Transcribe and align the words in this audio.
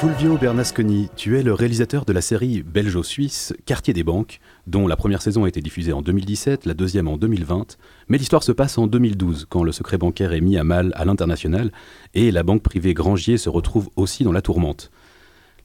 Fulvio 0.00 0.38
Bernasconi, 0.38 1.08
tu 1.16 1.36
es 1.36 1.42
le 1.42 1.52
réalisateur 1.52 2.04
de 2.04 2.12
la 2.12 2.20
série 2.20 2.62
belgeo-suisse 2.62 3.52
Quartier 3.66 3.92
des 3.92 4.04
banques, 4.04 4.38
dont 4.68 4.86
la 4.86 4.94
première 4.94 5.20
saison 5.20 5.42
a 5.42 5.48
été 5.48 5.60
diffusée 5.60 5.92
en 5.92 6.02
2017, 6.02 6.66
la 6.66 6.74
deuxième 6.74 7.08
en 7.08 7.16
2020, 7.16 7.76
mais 8.06 8.16
l'histoire 8.16 8.44
se 8.44 8.52
passe 8.52 8.78
en 8.78 8.86
2012, 8.86 9.46
quand 9.48 9.64
le 9.64 9.72
secret 9.72 9.98
bancaire 9.98 10.32
est 10.32 10.40
mis 10.40 10.56
à 10.56 10.62
mal 10.62 10.92
à 10.94 11.04
l'international 11.04 11.72
et 12.14 12.30
la 12.30 12.44
banque 12.44 12.62
privée 12.62 12.94
Grangier 12.94 13.38
se 13.38 13.48
retrouve 13.48 13.90
aussi 13.96 14.22
dans 14.22 14.30
la 14.30 14.40
tourmente. 14.40 14.92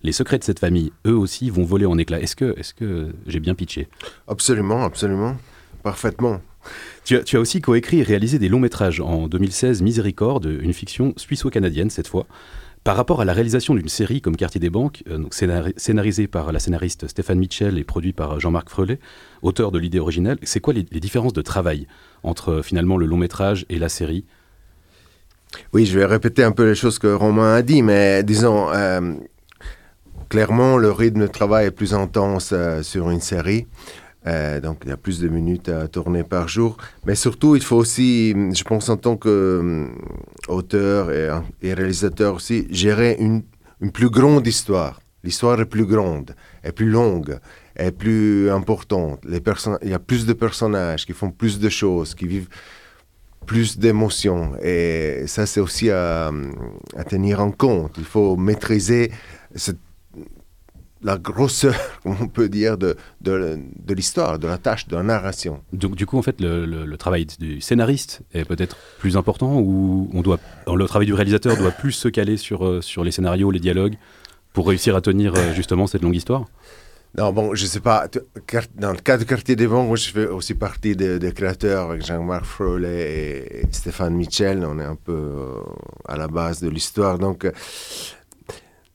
Les 0.01 0.11
secrets 0.11 0.39
de 0.39 0.43
cette 0.43 0.59
famille, 0.59 0.91
eux 1.05 1.15
aussi, 1.15 1.51
vont 1.51 1.63
voler 1.63 1.85
en 1.85 1.99
éclats. 1.99 2.19
Est-ce 2.19 2.35
que, 2.35 2.55
est 2.57 2.73
que 2.73 3.13
j'ai 3.27 3.39
bien 3.39 3.53
pitché? 3.53 3.87
Absolument, 4.27 4.83
absolument. 4.83 5.37
Parfaitement. 5.83 6.41
Tu 7.05 7.17
as, 7.17 7.23
tu 7.23 7.37
as 7.37 7.39
aussi 7.39 7.61
coécrit 7.61 7.99
et 7.99 8.03
réalisé 8.03 8.39
des 8.39 8.49
longs 8.49 8.59
métrages 8.59 8.99
en 8.99 9.27
2016, 9.27 9.83
Miséricorde, 9.83 10.45
une 10.45 10.73
fiction 10.73 11.13
suisse-canadienne 11.17 11.91
cette 11.91 12.07
fois. 12.07 12.25
Par 12.83 12.97
rapport 12.97 13.21
à 13.21 13.25
la 13.25 13.31
réalisation 13.31 13.75
d'une 13.75 13.87
série 13.87 14.19
comme 14.19 14.35
Quartier 14.35 14.59
des 14.59 14.69
banques, 14.69 15.03
euh, 15.09 15.23
scénarisée 15.77 16.27
par 16.27 16.51
la 16.51 16.59
scénariste 16.59 17.07
Stéphane 17.07 17.39
Mitchell 17.39 17.77
et 17.77 17.83
produite 17.85 18.15
par 18.15 18.39
Jean-Marc 18.39 18.69
Frelet, 18.69 18.99
auteur 19.41 19.71
de 19.71 19.79
l'idée 19.79 19.99
originelle, 19.99 20.37
c'est 20.43 20.59
quoi 20.59 20.73
les, 20.73 20.83
différences 20.83 21.33
de 21.33 21.41
travail 21.41 21.87
entre 22.23 22.49
euh, 22.49 22.61
finalement 22.61 22.97
le 22.97 23.05
long 23.05 23.17
métrage 23.17 23.65
et 23.69 23.79
la 23.79 23.87
série? 23.87 24.25
Oui, 25.71 25.85
je 25.85 25.97
vais 25.97 26.05
répéter 26.05 26.43
un 26.43 26.51
peu 26.51 26.65
les 26.65 26.75
choses 26.75 26.99
que 26.99 27.07
Romain 27.07 27.55
a 27.55 27.61
dit, 27.61 27.81
mais 27.81 28.23
disons, 28.23 28.71
euh, 28.71 29.13
clairement, 30.29 30.77
le 30.77 30.91
rythme 30.91 31.21
de 31.21 31.27
travail 31.27 31.67
est 31.67 31.71
plus 31.71 31.93
intense 31.93 32.51
euh, 32.53 32.81
sur 32.83 33.09
une 33.09 33.21
série. 33.21 33.67
Euh, 34.25 34.61
donc, 34.61 34.81
il 34.83 34.89
y 34.89 34.91
a 34.91 34.97
plus 34.97 35.19
de 35.19 35.27
minutes 35.27 35.69
à 35.69 35.87
tourner 35.87 36.23
par 36.23 36.47
jour. 36.47 36.77
Mais 37.05 37.15
surtout, 37.15 37.55
il 37.55 37.63
faut 37.63 37.75
aussi, 37.75 38.31
je 38.31 38.63
pense, 38.63 38.89
en 38.89 38.97
tant 38.97 39.17
qu'auteur 39.17 41.11
et, 41.11 41.29
et, 41.61 41.73
réalisateur 41.73 42.35
aussi, 42.35 42.67
gérer 42.69 43.17
une, 43.19 43.43
plus 43.91 44.09
grande 44.09 44.47
histoire. 44.47 45.01
L'histoire 45.23 45.59
est 45.59 45.65
plus 45.65 45.85
grande, 45.85 46.35
est 46.63 46.71
plus 46.71 46.89
longue, 46.89 47.37
est 47.75 47.91
plus 47.91 48.49
importante. 48.49 49.19
Il 49.25 49.89
y 49.89 49.93
a 49.93 49.99
plus 49.99 50.25
de 50.25 50.33
personnages 50.33 51.05
qui 51.05 51.13
font 51.13 51.31
plus 51.31 51.59
de 51.59 51.69
choses, 51.69 52.15
qui 52.15 52.27
vivent 52.27 52.49
plus 53.45 53.77
d'émotions. 53.77 54.53
Et 54.61 55.23
ça, 55.27 55.45
c'est 55.45 55.59
aussi 55.59 55.91
à, 55.91 56.31
à, 56.97 57.03
tenir 57.03 57.41
en 57.41 57.51
compte. 57.51 57.95
Il 57.97 58.05
faut 58.05 58.37
maîtriser 58.37 59.11
cette 59.55 59.79
la 61.03 61.17
grosseur, 61.17 61.75
on 62.05 62.27
peut 62.27 62.49
dire, 62.49 62.77
de, 62.77 62.95
de, 63.21 63.59
de 63.85 63.93
l'histoire, 63.93 64.39
de 64.39 64.47
la 64.47 64.57
tâche, 64.57 64.87
de 64.87 64.95
la 64.95 65.03
narration. 65.03 65.61
Donc 65.73 65.95
du 65.95 66.05
coup, 66.05 66.17
en 66.17 66.21
fait, 66.21 66.39
le, 66.39 66.65
le, 66.65 66.85
le 66.85 66.97
travail 66.97 67.25
du 67.39 67.61
scénariste 67.61 68.21
est 68.33 68.45
peut-être 68.45 68.77
plus 68.99 69.17
important 69.17 69.59
ou 69.59 70.09
on 70.13 70.21
doit, 70.21 70.39
le 70.67 70.85
travail 70.85 71.05
du 71.05 71.13
réalisateur 71.13 71.57
doit 71.57 71.71
plus 71.71 71.91
se 71.91 72.07
caler 72.07 72.37
sur, 72.37 72.65
euh, 72.65 72.81
sur 72.81 73.03
les 73.03 73.11
scénarios, 73.11 73.51
les 73.51 73.59
dialogues, 73.59 73.95
pour 74.53 74.67
réussir 74.67 74.95
à 74.95 75.01
tenir 75.01 75.33
euh, 75.35 75.53
justement 75.53 75.87
cette 75.87 76.01
longue 76.01 76.15
histoire? 76.15 76.45
Non, 77.15 77.31
bon, 77.31 77.53
je 77.53 77.67
sais 77.67 77.79
pas. 77.79 78.07
Dans 78.73 78.91
le 78.91 78.97
cas 78.97 79.17
de 79.17 79.23
Quartier 79.23 79.55
des 79.55 79.67
Bons, 79.67 79.83
moi, 79.83 79.97
je 79.97 80.09
fais 80.09 80.25
aussi 80.25 80.55
partie 80.55 80.95
des, 80.95 81.31
créateurs 81.31 81.91
avec 81.91 82.03
Jean-Marc 82.03 82.43
Frolet 82.43 83.61
et 83.61 83.65
Stéphane 83.71 84.15
Michel. 84.15 84.65
On 84.65 84.79
est 84.79 84.83
un 84.83 84.95
peu 84.95 85.13
euh, 85.13 85.59
à 86.07 86.17
la 86.17 86.27
base 86.27 86.59
de 86.59 86.69
l'histoire. 86.69 87.19
Donc, 87.19 87.45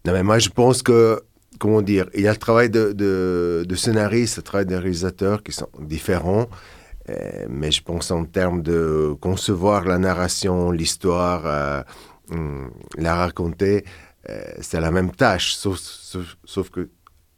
non, 0.05 0.13
mais 0.13 0.25
moi, 0.25 0.41
je 0.41 0.49
pense 0.49 0.83
que 0.83 1.21
comment 1.59 1.83
dire, 1.83 2.07
il 2.15 2.23
y 2.23 2.29
a 2.29 2.33
le 2.33 2.39
travail 2.39 2.71
de, 2.71 2.93
de, 2.93 3.75
scénariste, 3.75 4.39
le 4.39 4.43
travail 4.43 4.67
de 4.67 4.77
réalisateur 4.77 5.43
qui 5.43 5.53
sont 5.53 5.69
différents. 5.81 6.49
Euh, 7.11 7.47
mais 7.49 7.71
je 7.71 7.83
pense 7.83 8.11
en 8.11 8.25
termes 8.25 8.63
de 8.63 9.15
concevoir 9.21 9.85
la 9.85 9.99
narration, 9.99 10.71
l'histoire, 10.71 11.43
euh, 11.47 11.83
hum, 12.31 12.71
la 12.97 13.15
raconter, 13.15 13.85
euh, 14.29 14.41
c'est 14.61 14.81
la 14.81 14.91
même 14.91 15.11
tâche, 15.13 15.55
sauf, 15.55 15.79
sauf, 15.79 16.37
sauf, 16.45 16.71
que 16.71 16.91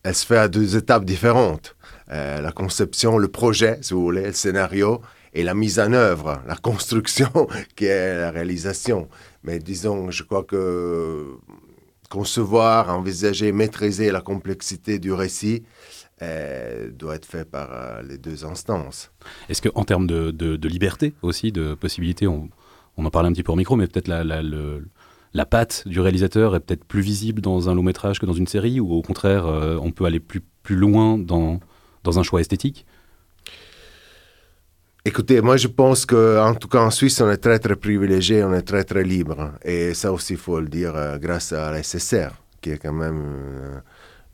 elle 0.02 0.14
se 0.14 0.24
fait 0.24 0.38
à 0.38 0.48
deux 0.48 0.76
étapes 0.76 1.04
différentes. 1.04 1.76
La 2.08 2.50
conception, 2.50 3.18
le 3.18 3.28
projet, 3.28 3.78
si 3.82 3.94
vous 3.94 4.02
voulez, 4.02 4.24
le 4.24 4.32
scénario, 4.32 5.00
et 5.32 5.42
la 5.44 5.54
mise 5.54 5.78
en 5.78 5.92
œuvre, 5.92 6.42
la 6.46 6.56
construction, 6.56 7.30
qui 7.76 7.84
est 7.84 8.18
la 8.18 8.30
réalisation. 8.30 9.08
Mais 9.44 9.58
disons, 9.58 10.10
je 10.10 10.22
crois 10.22 10.42
que 10.42 11.36
concevoir, 12.10 12.90
envisager, 12.90 13.52
maîtriser 13.52 14.10
la 14.10 14.20
complexité 14.20 14.98
du 14.98 15.12
récit 15.12 15.62
euh, 16.20 16.90
doit 16.90 17.14
être 17.14 17.24
fait 17.24 17.48
par 17.48 17.70
euh, 17.72 18.02
les 18.02 18.18
deux 18.18 18.44
instances. 18.44 19.10
Est-ce 19.48 19.62
qu'en 19.62 19.84
termes 19.84 20.06
de, 20.06 20.68
liberté 20.68 21.14
aussi, 21.22 21.52
de 21.52 21.74
possibilités, 21.74 22.26
on, 22.26 22.50
en 22.98 23.10
parlait 23.10 23.30
un 23.30 23.32
petit 23.32 23.42
peu 23.42 23.52
au 23.52 23.56
micro, 23.56 23.76
mais 23.76 23.86
peut-être 23.86 24.08
la, 24.08 24.22
la, 24.22 25.46
patte 25.46 25.84
du 25.86 26.00
réalisateur 26.00 26.54
est 26.54 26.60
peut-être 26.60 26.84
plus 26.84 27.00
visible 27.00 27.40
dans 27.40 27.70
un 27.70 27.74
long 27.74 27.84
métrage 27.84 28.18
que 28.18 28.26
dans 28.26 28.34
une 28.34 28.48
série, 28.48 28.80
ou 28.80 28.92
au 28.92 29.00
contraire, 29.00 29.46
euh, 29.46 29.78
on 29.80 29.92
peut 29.92 30.04
aller 30.04 30.20
plus, 30.20 30.42
loin 30.68 31.16
dans 31.16 31.60
un 32.04 32.22
choix 32.22 32.40
esthétique? 32.40 32.86
Écoutez, 35.02 35.40
moi 35.40 35.56
je 35.56 35.66
pense 35.66 36.04
qu'en 36.04 36.54
tout 36.54 36.68
cas 36.68 36.80
en 36.80 36.90
Suisse, 36.90 37.22
on 37.22 37.30
est 37.30 37.38
très 37.38 37.58
très 37.58 37.74
privilégié, 37.74 38.44
on 38.44 38.52
est 38.52 38.60
très 38.60 38.84
très 38.84 39.02
libre. 39.02 39.52
Et 39.64 39.94
ça 39.94 40.12
aussi, 40.12 40.34
il 40.34 40.38
faut 40.38 40.60
le 40.60 40.68
dire, 40.68 40.94
euh, 40.94 41.16
grâce 41.16 41.54
à 41.54 41.70
la 41.70 41.82
SSR, 41.82 42.32
qui 42.60 42.72
est 42.72 42.76
quand 42.76 42.92
même 42.92 43.22
euh, 43.24 43.78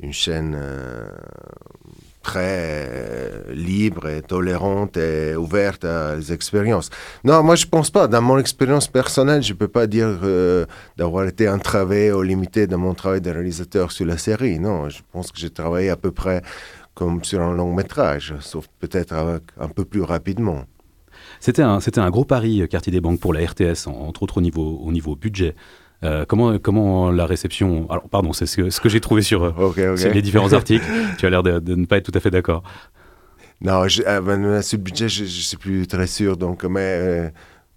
une 0.01 0.13
chaîne 0.13 0.57
euh, 0.61 1.07
très 2.21 3.45
libre 3.55 4.09
et 4.09 4.23
tolérante 4.23 4.97
et 4.97 5.37
ouverte 5.37 5.85
à 5.85 6.17
les 6.17 6.33
expériences. 6.33 6.91
Non, 7.23 7.45
moi 7.45 7.55
je 7.55 7.67
pense 7.67 7.89
pas. 7.89 8.09
Dans 8.09 8.21
mon 8.21 8.37
expérience 8.37 8.89
personnelle, 8.89 9.45
je 9.45 9.53
peux 9.53 9.69
pas 9.69 9.87
dire 9.87 10.19
d'avoir 10.97 11.27
été 11.27 11.49
entravé 11.49 12.11
ou 12.11 12.23
limité 12.23 12.67
dans 12.67 12.79
mon 12.79 12.95
travail 12.95 13.21
de 13.21 13.31
réalisateur 13.31 13.93
sur 13.93 14.05
la 14.05 14.19
série. 14.19 14.59
Non, 14.59 14.89
je 14.89 14.99
pense 15.13 15.31
que 15.31 15.39
j'ai 15.39 15.51
travaillé 15.51 15.91
à 15.91 15.97
peu 15.97 16.11
près 16.11 16.43
comme 16.97 17.23
sur 17.23 17.43
un 17.43 17.55
long 17.55 17.75
métrage, 17.75 18.35
sauf 18.41 18.67
peut-être 18.81 19.13
un 19.13 19.69
peu 19.69 19.85
plus 19.85 20.01
rapidement. 20.01 20.65
C'était 21.41 21.63
un, 21.63 21.79
un 21.79 22.11
gros 22.11 22.25
pari, 22.25 22.67
Quartier 22.69 22.91
des 22.91 23.03
Banques, 23.03 23.21
pour 23.21 23.35
la 23.35 23.47
RTS, 23.47 23.87
entre 23.87 24.23
autres 24.23 24.39
au 24.39 24.41
niveau, 24.41 24.81
au 24.83 24.91
niveau 24.91 25.15
budget. 25.15 25.55
Euh, 26.05 26.25
comment, 26.27 26.59
comment 26.59 27.11
la 27.11 27.27
réception. 27.27 27.87
Alors, 27.91 28.09
pardon, 28.09 28.33
c'est 28.33 28.47
ce 28.47 28.57
que, 28.57 28.71
ce 28.71 28.81
que 28.81 28.89
j'ai 28.89 29.01
trouvé 29.01 29.21
sur, 29.21 29.43
okay, 29.59 29.89
okay. 29.89 30.01
sur, 30.01 30.13
les 30.13 30.23
différents 30.23 30.55
articles. 30.55 30.85
tu 31.19 31.27
as 31.27 31.31
l'air 31.31 31.43
de, 31.43 31.59
de, 31.59 31.75
ne 31.75 31.85
pas 31.85 31.99
être 31.99 32.11
tout 32.11 32.17
à 32.17 32.21
fait 32.21 32.31
d'accord. 32.31 32.63
Non, 33.61 33.87
je, 33.89 34.03
euh, 34.07 34.23
ben, 34.23 34.63
ce 34.63 34.77
budget, 34.77 35.09
je 35.11 35.25
ne 35.25 35.29
suis 35.29 35.57
plus 35.59 35.87
très 35.87 36.07
sûr. 36.07 36.39
Donc, 36.39 36.65
mais. 36.65 36.81
Euh, 36.81 37.29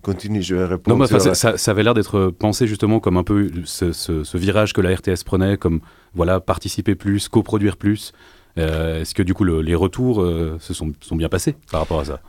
continue, 0.01 0.41
je 0.41 0.55
vais 0.55 0.65
répondre. 0.65 0.97
Non, 0.97 1.01
mais 1.01 1.07
sur... 1.07 1.35
ça, 1.35 1.57
ça, 1.57 1.71
avait 1.71 1.83
l'air 1.83 1.93
d'être 1.93 2.29
pensé 2.29 2.67
justement 2.67 3.01
comme 3.01 3.17
un 3.17 3.23
peu 3.23 3.51
ce, 3.65 3.91
ce, 3.91 4.23
ce, 4.23 4.37
virage 4.37 4.71
que 4.71 4.79
la 4.79 4.95
RTS 4.95 5.25
prenait, 5.25 5.57
comme 5.57 5.81
voilà, 6.13 6.39
participer 6.39 6.95
plus, 6.95 7.27
coproduire 7.27 7.75
plus. 7.75 8.13
Euh, 8.59 9.01
Est-ce 9.01 9.15
que 9.15 9.23
du 9.23 9.33
coup 9.33 9.43
le, 9.43 9.61
les 9.61 9.75
retours 9.75 10.21
euh, 10.21 10.57
se 10.59 10.73
sont, 10.73 10.93
sont, 11.01 11.15
bien 11.15 11.29
passés 11.29 11.55
par 11.71 11.81
rapport 11.81 12.01
à 12.01 12.05
ça? 12.05 12.21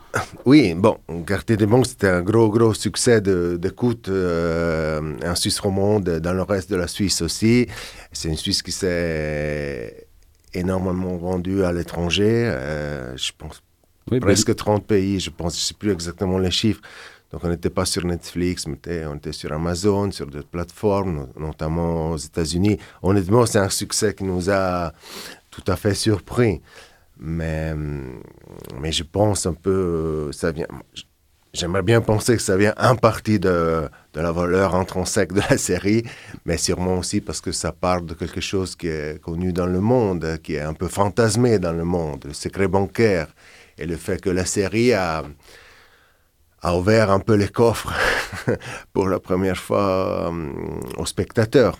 Oui, 0.44 0.74
bon, 0.74 0.98
Quartier 1.26 1.56
des 1.56 1.66
Banques, 1.66 1.86
c'était 1.86 2.08
un 2.08 2.22
gros, 2.22 2.48
gros 2.50 2.74
succès 2.74 3.20
d'écoute 3.20 4.08
euh, 4.08 5.16
en 5.24 5.34
Suisse 5.34 5.58
romande, 5.60 6.08
dans 6.08 6.32
le 6.32 6.42
reste 6.42 6.70
de 6.70 6.76
la 6.76 6.86
Suisse 6.86 7.20
aussi. 7.22 7.66
C'est 8.12 8.28
une 8.28 8.36
Suisse 8.36 8.62
qui 8.62 8.72
s'est 8.72 10.06
énormément 10.54 11.16
vendue 11.16 11.64
à 11.64 11.72
l'étranger. 11.72 12.44
Euh, 12.46 13.16
je 13.16 13.32
pense 13.36 13.62
oui, 14.10 14.20
presque 14.20 14.48
mais... 14.48 14.54
30 14.54 14.86
pays, 14.86 15.20
je 15.20 15.30
pense, 15.30 15.54
je 15.54 15.60
ne 15.60 15.66
sais 15.66 15.74
plus 15.74 15.92
exactement 15.92 16.38
les 16.38 16.50
chiffres. 16.50 16.80
Donc 17.32 17.44
on 17.44 17.48
n'était 17.48 17.70
pas 17.70 17.84
sur 17.84 18.04
Netflix, 18.04 18.66
mais 18.66 19.06
on 19.06 19.14
était 19.14 19.32
sur 19.32 19.52
Amazon, 19.52 20.10
sur 20.10 20.26
d'autres 20.26 20.48
plateformes, 20.48 21.28
notamment 21.38 22.10
aux 22.10 22.16
États-Unis. 22.16 22.78
Honnêtement, 23.02 23.46
c'est 23.46 23.60
un 23.60 23.68
succès 23.68 24.14
qui 24.14 24.24
nous 24.24 24.50
a 24.50 24.92
tout 25.50 25.64
à 25.66 25.76
fait 25.76 25.94
surpris. 25.94 26.60
Mais, 27.18 27.74
mais 28.80 28.92
je 28.92 29.02
pense 29.02 29.46
un 29.46 29.54
peu, 29.54 30.30
ça 30.32 30.52
vient. 30.52 30.66
J'aimerais 31.52 31.82
bien 31.82 32.00
penser 32.00 32.36
que 32.36 32.42
ça 32.42 32.56
vient 32.56 32.74
en 32.78 32.94
partie 32.94 33.40
de, 33.40 33.88
de, 34.14 34.20
la 34.20 34.30
valeur 34.30 34.76
intrinsèque 34.76 35.32
de 35.32 35.42
la 35.50 35.58
série, 35.58 36.04
mais 36.44 36.56
sûrement 36.56 36.98
aussi 36.98 37.20
parce 37.20 37.40
que 37.40 37.50
ça 37.50 37.72
part 37.72 38.02
de 38.02 38.14
quelque 38.14 38.40
chose 38.40 38.76
qui 38.76 38.86
est 38.86 39.20
connu 39.20 39.52
dans 39.52 39.66
le 39.66 39.80
monde, 39.80 40.38
qui 40.44 40.54
est 40.54 40.60
un 40.60 40.74
peu 40.74 40.86
fantasmé 40.86 41.58
dans 41.58 41.72
le 41.72 41.84
monde, 41.84 42.24
le 42.24 42.34
secret 42.34 42.68
bancaire, 42.68 43.26
et 43.76 43.84
le 43.84 43.96
fait 43.96 44.20
que 44.20 44.30
la 44.30 44.44
série 44.44 44.92
a, 44.92 45.24
a 46.62 46.76
ouvert 46.76 47.10
un 47.10 47.20
peu 47.20 47.34
les 47.34 47.48
coffres 47.48 47.92
pour 48.92 49.08
la 49.08 49.18
première 49.18 49.58
fois 49.58 50.28
um, 50.28 50.80
aux 50.98 51.06
spectateurs. 51.06 51.78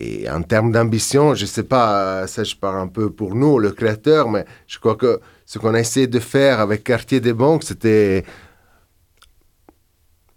Et 0.00 0.30
en 0.30 0.42
termes 0.42 0.72
d'ambition, 0.72 1.34
je 1.34 1.42
ne 1.42 1.46
sais 1.46 1.62
pas, 1.62 2.26
ça 2.26 2.42
je 2.42 2.56
parle 2.56 2.80
un 2.80 2.88
peu 2.88 3.10
pour 3.10 3.34
nous, 3.34 3.58
le 3.58 3.70
créateur, 3.70 4.30
mais 4.30 4.46
je 4.66 4.78
crois 4.78 4.96
que 4.96 5.20
ce 5.44 5.58
qu'on 5.58 5.74
a 5.74 5.80
essayé 5.80 6.06
de 6.06 6.18
faire 6.20 6.58
avec 6.58 6.84
Quartier 6.84 7.20
des 7.20 7.34
Banques, 7.34 7.64
c'était, 7.64 8.24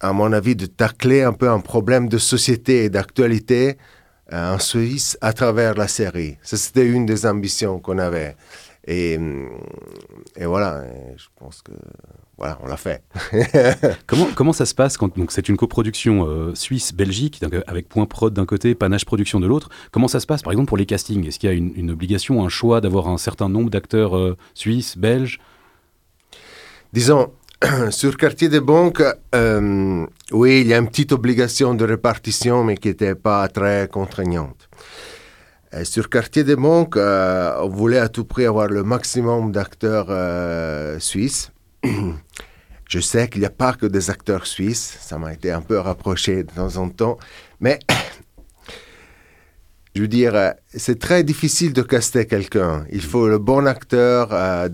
à 0.01 0.11
mon 0.11 0.33
avis, 0.33 0.57
de 0.57 0.65
tacler 0.65 1.21
un 1.23 1.31
peu 1.31 1.49
un 1.49 1.61
problème 1.61 2.09
de 2.09 2.17
société 2.17 2.83
et 2.83 2.89
d'actualité 2.89 3.77
euh, 4.33 4.55
en 4.55 4.59
Suisse 4.59 5.17
à 5.21 5.31
travers 5.31 5.75
la 5.75 5.87
série. 5.87 6.37
Ça, 6.41 6.57
c'était 6.57 6.85
une 6.85 7.05
des 7.05 7.25
ambitions 7.25 7.79
qu'on 7.79 7.99
avait. 7.99 8.35
Et, 8.85 9.17
et 10.35 10.45
voilà, 10.45 10.83
je 11.15 11.27
pense 11.37 11.61
que 11.61 11.71
voilà, 12.37 12.59
on 12.61 12.67
l'a 12.67 12.77
fait. 12.77 13.01
comment, 14.07 14.27
comment 14.35 14.53
ça 14.53 14.65
se 14.65 14.75
passe 14.75 14.97
quand 14.97 15.17
donc 15.17 15.31
c'est 15.31 15.47
une 15.47 15.55
coproduction 15.55 16.27
euh, 16.27 16.55
suisse-belgique 16.55 17.41
avec 17.67 17.87
Point 17.87 18.05
Prod 18.05 18.33
d'un 18.33 18.45
côté, 18.45 18.75
Panache 18.75 19.05
Production 19.05 19.39
de 19.39 19.47
l'autre 19.47 19.69
Comment 19.91 20.07
ça 20.07 20.19
se 20.19 20.25
passe 20.25 20.41
par 20.41 20.51
exemple 20.51 20.67
pour 20.67 20.77
les 20.77 20.85
castings? 20.85 21.25
Est-ce 21.25 21.39
qu'il 21.39 21.49
y 21.49 21.53
a 21.53 21.55
une, 21.55 21.91
obligation, 21.91 22.43
un 22.43 22.49
choix 22.49 22.81
d'avoir 22.81 23.07
un 23.07 23.17
certain 23.17 23.47
nombre 23.47 23.69
d'acteurs 23.69 24.17
euh, 24.17 24.35
suisses, 24.53 24.97
belges? 24.97 25.39
Disons, 26.91 27.31
sur 27.91 28.17
Quartier 28.17 28.49
des 28.49 28.59
Banques, 28.59 29.03
euh, 29.33 30.05
oui, 30.31 30.61
il 30.61 30.67
y 30.67 30.73
a 30.73 30.77
une 30.77 30.87
petite 30.87 31.11
obligation 31.11 31.73
de 31.75 31.85
répartition, 31.85 32.63
mais 32.63 32.75
qui 32.75 32.89
n'était 32.89 33.15
pas 33.15 33.47
très 33.47 33.87
contraignante. 33.89 34.69
Sur 35.83 36.09
Quartier 36.09 36.43
des 36.43 36.55
Banques, 36.55 36.97
on 36.97 37.69
voulait 37.69 37.99
à 37.99 38.09
tout 38.09 38.25
prix 38.25 38.45
avoir 38.45 38.67
le 38.67 38.83
maximum 38.83 39.51
d'acteurs 39.51 40.09
suisses. 41.01 41.51
Je 42.93 42.99
sais 42.99 43.27
qu'il 43.27 43.41
n'y 43.41 43.47
a 43.47 43.49
pas 43.49 43.73
que 43.73 43.87
des 43.87 44.11
acteurs 44.11 44.45
suisses, 44.45 44.99
ça 45.01 45.17
m'a 45.17 45.33
été 45.33 45.51
un 45.51 45.61
peu 45.61 45.79
rapproché 45.79 46.43
de 46.43 46.51
temps 46.51 46.77
en 46.77 46.89
temps, 46.89 47.17
mais 47.59 47.79
je 49.95 50.01
veux 50.01 50.07
dire, 50.07 50.35
euh, 50.35 50.51
c'est 50.75 50.99
très 50.99 51.23
difficile 51.23 51.73
de 51.73 51.81
caster 51.81 52.27
quelqu'un. 52.27 52.85
Il 52.91 53.01
faut 53.01 53.27
le 53.27 53.39
bon 53.39 53.65
acteur 53.65 54.29
euh, 54.31 54.69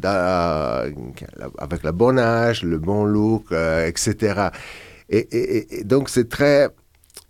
avec 1.57 1.83
le 1.83 1.91
bon 1.93 2.19
âge, 2.19 2.63
le 2.63 2.77
bon 2.77 3.05
look, 3.05 3.45
euh, 3.53 3.87
etc. 3.87 4.49
Et, 5.09 5.77
et, 5.79 5.83
donc 5.85 6.09
c'est 6.09 6.27
très... 6.27 6.67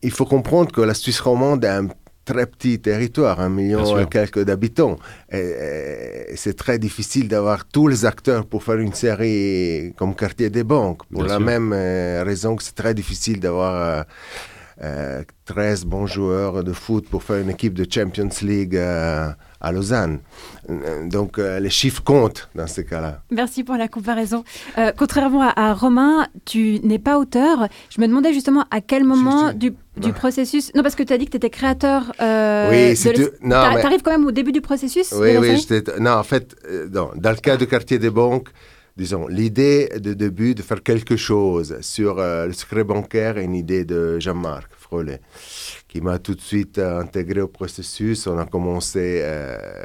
Il 0.02 0.12
faut 0.12 0.26
comprendre 0.26 0.72
que 0.72 0.82
la 0.82 0.94
Suisse 0.94 1.20
romande 1.20 1.66
est 1.66 1.68
un 1.68 1.88
très 2.34 2.46
petit 2.46 2.80
territoire, 2.80 3.40
un 3.40 3.50
million 3.50 3.98
et 4.00 4.06
quelques 4.06 4.44
d'habitants. 4.50 4.98
c'est 5.32 6.56
très 6.64 6.78
difficile 6.78 7.28
d'avoir 7.28 7.66
tous 7.66 7.88
les 7.88 8.06
acteurs 8.06 8.46
pour 8.46 8.62
faire 8.64 8.80
une 8.88 8.94
série 8.94 9.94
comme 9.98 10.16
Quartier 10.16 10.50
des 10.50 10.64
Banques, 10.64 11.04
pour 11.12 11.24
la 11.24 11.40
même 11.40 11.72
euh, 11.74 12.24
raison 12.26 12.56
que 12.56 12.64
c'est 12.64 12.76
très 12.76 12.94
difficile 12.94 13.40
d'avoir 13.40 13.74
13 13.74 13.80
euh, 13.80 14.04
euh, 14.82 15.24
bons 15.86 16.06
joueurs 16.06 16.64
de 16.64 16.74
foot 16.74 17.08
pour 17.10 17.24
faire 17.24 17.38
une 17.38 17.50
équipe 17.50 17.74
de 17.74 17.86
Champions 17.90 18.30
League 18.42 18.78
à 18.78 19.72
Lausanne. 19.72 20.20
Donc 21.06 21.38
les 21.38 21.70
chiffres 21.70 22.04
comptent 22.04 22.50
dans 22.56 22.68
ce 22.68 22.82
cas-là. 22.82 23.22
Merci 23.32 23.64
pour 23.64 23.76
la 23.76 23.88
comparaison. 23.88 24.44
contrairement 24.98 25.52
à, 25.56 25.74
Romain, 25.74 26.28
tu 26.46 26.80
n'es 26.84 27.00
pas 27.00 27.18
auteur. 27.18 27.68
Je 27.90 28.00
me 28.00 28.08
demandais 28.08 28.32
justement 28.32 28.66
à 28.72 28.80
quel 28.80 29.04
moment 29.04 29.54
du 29.54 29.74
du 30.00 30.14
processus 30.14 30.74
Non, 30.76 30.84
parce 30.84 30.96
que 30.96 31.04
tu 31.04 31.14
as 31.14 31.18
dit 31.18 31.26
que 31.26 31.32
tu 31.32 31.38
étais 31.38 31.50
créateur. 31.50 32.14
Euh, 32.22 32.90
oui, 32.90 32.96
si 32.96 33.12
tu 33.12 33.54
arrives 33.54 34.02
quand 34.02 34.12
même 34.12 34.26
au 34.26 34.32
début 34.32 34.52
du 34.52 34.62
processus 34.62 35.12
Oui, 35.12 35.38
oui. 35.38 35.66
Non, 36.00 36.12
en 36.12 36.24
fait, 36.24 36.56
euh, 36.70 36.88
dans 36.88 37.12
le 37.16 37.36
cas 37.36 37.58
du 37.58 37.68
quartier 37.68 38.00
des 38.00 38.10
banques, 38.10 38.50
disons, 39.00 39.28
l'idée 39.28 39.90
de 39.98 40.14
début 40.14 40.54
de 40.54 40.62
faire 40.62 40.84
quelque 40.84 41.16
chose 41.16 41.78
sur 41.82 42.20
euh, 42.20 42.48
le 42.48 42.54
secret 42.54 42.84
bancaire 42.84 43.38
est 43.38 43.46
une 43.46 43.56
idée 43.56 43.86
de 43.86 44.20
Jean-Marc 44.20 44.70
Frolet, 44.76 45.22
qui 45.88 46.02
m'a 46.02 46.20
tout 46.20 46.36
de 46.36 46.42
suite 46.42 46.78
intégré 46.78 47.42
au 47.42 47.48
processus. 47.48 48.28
On 48.28 48.38
a 48.38 48.46
commencé 48.46 49.24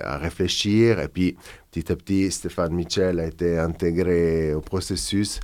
à 0.02 0.18
réfléchir, 0.18 1.00
et 1.00 1.08
puis 1.08 1.36
petit 1.70 1.90
à 1.92 1.96
petit, 1.96 2.30
Stéphane 2.30 2.74
Michel 2.74 3.20
a 3.20 3.26
été 3.26 3.58
intégré 3.58 4.52
au 4.52 4.60
processus. 4.60 5.40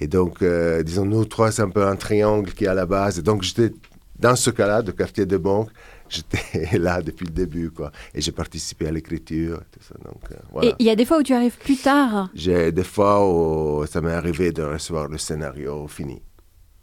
Et 0.00 0.08
donc, 0.08 0.42
disons, 0.84 1.04
nous 1.04 1.24
trois, 1.24 1.52
c'est 1.52 1.62
un 1.62 1.70
peu 1.70 1.86
un 1.86 1.96
triangle 1.96 2.52
qui 2.52 2.64
est 2.64 2.68
à 2.68 2.74
la 2.74 2.86
base. 2.86 3.18
Et 3.18 3.22
donc, 3.22 3.42
j'étais 3.42 3.72
dans 4.18 4.36
ce 4.36 4.50
cas-là, 4.50 4.82
de 4.82 4.92
quartier 4.92 5.26
de 5.26 5.36
banque, 5.36 5.70
j'étais 6.12 6.78
là 6.78 7.02
depuis 7.02 7.26
le 7.26 7.32
début, 7.32 7.70
quoi. 7.70 7.90
Et 8.14 8.20
j'ai 8.20 8.32
participé 8.32 8.86
à 8.86 8.90
l'écriture, 8.90 9.60
tout 9.70 9.80
ça. 9.82 9.94
Donc, 10.04 10.22
euh, 10.30 10.62
Et 10.62 10.74
il 10.78 10.86
y 10.86 10.90
a 10.90 10.96
des 10.96 11.04
fois 11.04 11.18
où 11.18 11.22
tu 11.22 11.34
arrives 11.34 11.56
plus 11.58 11.76
tard 11.76 12.30
J'ai 12.34 12.72
des 12.72 12.84
fois 12.84 13.26
où 13.28 13.86
ça 13.86 14.00
m'est 14.00 14.12
arrivé 14.12 14.52
de 14.52 14.62
recevoir 14.62 15.08
le 15.08 15.18
scénario 15.18 15.86
fini. 15.88 16.22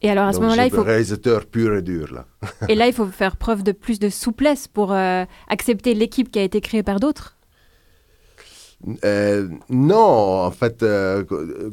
Et 0.01 0.09
alors 0.09 0.27
à 0.27 0.33
ce 0.33 0.39
moment-là, 0.39 0.65
il 0.65 0.71
faut. 0.71 0.83
réalisateur 0.83 1.45
pur 1.45 1.75
et 1.75 1.81
dur, 1.81 2.13
là. 2.13 2.25
et 2.69 2.75
là, 2.75 2.87
il 2.91 2.93
faut 2.93 3.07
faire 3.07 3.35
preuve 3.35 3.63
de 3.63 3.73
plus 3.73 3.99
de 3.99 4.09
souplesse 4.09 4.67
pour 4.67 4.93
euh, 4.93 5.25
accepter 5.49 5.93
l'équipe 5.93 6.31
qui 6.31 6.39
a 6.39 6.43
été 6.43 6.61
créée 6.61 6.83
par 6.83 6.99
d'autres? 6.99 7.35
Euh, 9.03 9.49
non, 9.69 10.45
en 10.45 10.51
fait, 10.51 10.83
euh, 10.83 11.23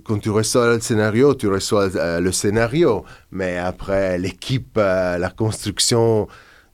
quand 0.04 0.18
tu 0.18 0.30
reçois 0.30 0.74
le 0.74 0.80
scénario, 0.80 1.34
tu 1.34 1.46
reçois 1.48 1.94
euh, 1.94 2.20
le 2.20 2.32
scénario, 2.32 3.04
mais 3.30 3.58
après 3.58 4.18
l'équipe, 4.18 4.76
la 4.76 5.30
construction 5.30 6.26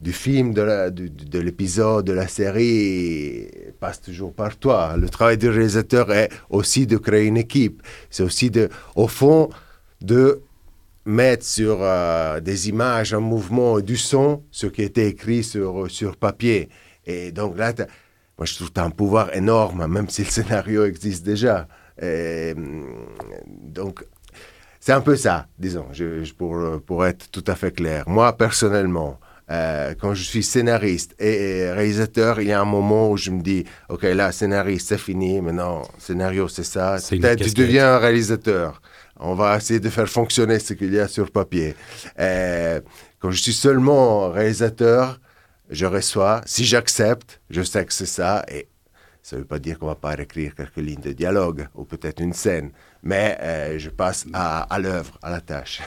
du 0.03 0.13
film, 0.13 0.53
de 0.53 1.39
l'épisode, 1.39 2.05
de, 2.05 2.13
la 2.13 2.27
série 2.27 3.49
passe 3.79 4.01
toujours 4.01 4.35
par 4.35 4.57
toi. 4.57 4.97
Le 4.97 5.09
travail 5.09 5.39
du 5.39 5.49
réalisateur 5.49 6.13
est 6.13 6.29
aussi 6.51 6.87
de 6.87 6.97
créer 6.97 7.27
une 7.27 7.37
équipe. 7.37 7.83
C'est 8.11 8.25
aussi, 8.25 8.51
de, 8.51 8.69
au 8.97 9.07
fond, 9.07 9.49
de 10.01 10.43
mettre 11.05 11.45
sur 11.45 11.79
des 12.43 12.69
images, 12.69 13.15
un 13.15 13.21
mouvement, 13.21 13.81
du 13.81 13.97
son, 13.97 14.43
ce 14.51 14.67
qui 14.67 14.83
été 14.83 15.07
écrit 15.07 15.45
sur, 15.45 15.89
sur 15.89 16.17
papier. 16.17 16.69
Et 17.07 17.31
donc 17.31 17.57
là, 17.57 17.73
moi, 18.37 18.45
je 18.45 18.55
trouve 18.57 18.69
que 18.69 18.75
tu 18.75 18.81
as 18.81 18.85
un 18.85 18.91
pouvoir 18.91 19.35
énorme, 19.37 19.87
même 19.87 20.09
si 20.09 20.25
le 20.25 20.31
scénario 20.31 20.85
existe 20.85 21.25
déjà. 21.25 21.69
donc, 23.47 24.05
c'est 24.81 24.93
un 24.93 25.01
peu 25.01 25.15
ça, 25.15 25.47
disons, 25.61 25.87
pour, 26.37 26.83
pour 26.85 27.07
être 27.07 27.31
tout 27.31 27.45
à 27.47 27.55
fait 27.55 27.71
clair. 27.71 28.03
Moi, 28.09 28.37
personnellement, 28.37 29.21
euh, 29.53 29.95
quand 30.01 30.15
je 30.15 30.23
suis 30.23 30.43
scénariste 30.43 31.15
et, 31.21 31.71
réalisateur, 31.71 32.41
il 32.41 32.49
y 32.49 32.53
a 32.53 32.61
un 32.61 32.65
moment 32.65 33.11
où 33.11 33.19
je 33.19 33.31
me 33.31 33.43
dis, 33.43 33.65
OK, 33.91 34.03
là, 34.03 34.33
scénariste, 34.33 34.89
c'est 34.89 34.99
fini, 34.99 35.43
maintenant, 35.43 35.83
scénario, 35.99 36.49
c'est 36.49 36.65
ça. 36.65 36.97
Peut-être 37.11 37.45
tu 37.45 37.53
deviens 37.53 37.95
un 37.95 37.99
réalisateur. 37.99 38.81
On 39.21 39.35
va 39.35 39.57
essayer 39.57 39.79
de 39.79 39.91
faire 39.91 40.09
fonctionner 40.09 40.59
ce 40.59 40.73
qu'il 40.73 40.95
y 40.95 40.99
a 40.99 41.07
sur 41.07 41.31
papier. 41.31 41.77
Euh, 42.19 42.81
quand 43.19 43.31
je 43.31 43.43
suis 43.43 43.53
seulement 43.53 44.31
réalisateur, 44.31 45.21
je 45.71 45.87
reçois, 45.87 46.41
si 46.47 46.65
j'accepte, 46.65 47.41
je 47.51 47.63
sais 47.63 47.85
que 47.85 47.93
c'est 47.93 48.07
ça, 48.07 48.45
et 48.49 48.69
ça 49.23 49.37
ne 49.37 49.43
veut 49.43 49.47
pas 49.47 49.59
dire 49.59 49.79
qu'on 49.79 49.87
va 49.87 49.95
pas 49.95 50.15
écrire 50.15 50.55
quelques 50.55 50.77
lignes 50.79 51.01
de 51.01 51.13
dialogue 51.13 51.69
ou 51.75 51.85
peut-être 51.85 52.21
une 52.21 52.33
scène, 52.33 52.71
mais 53.03 53.39
euh, 53.41 53.79
je 53.79 53.91
passe 53.91 54.27
à, 54.33 54.63
à 54.63 54.79
l'œuvre, 54.79 55.19
à 55.23 55.31
la 55.31 55.41
tâche. 55.41 55.83